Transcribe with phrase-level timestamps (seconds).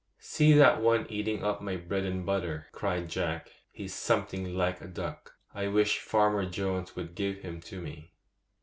[0.17, 4.87] 'See that one eating up my bread and butter!' cried Jack; 'he's something like a
[4.87, 5.35] duck.
[5.53, 8.11] I wish Farmer Jones would give him to me.